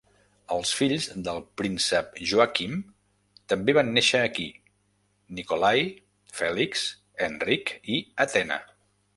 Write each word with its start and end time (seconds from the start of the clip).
Els 0.53 0.69
fills 0.77 1.03
del 1.27 1.41
príncep 1.61 2.17
Joachim 2.31 2.73
també 3.53 3.77
van 3.79 3.93
néixer 3.99 4.23
aquí: 4.31 4.47
Nikolai, 5.41 5.87
Felix, 6.41 6.89
Henrik 7.27 7.75
i 7.99 8.03
Athena. 8.27 8.63